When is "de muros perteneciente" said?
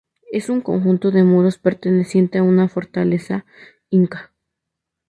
1.11-2.39